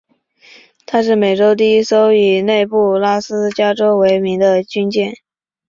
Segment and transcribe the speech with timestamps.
[0.87, 5.13] 她是美军第一艘以内布拉斯加州为名的军舰。